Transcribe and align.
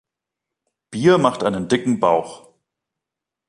Bier 0.89 1.19
macht 1.19 1.43
einen 1.43 1.67
dicken 1.67 1.99
Bauch 1.99 2.49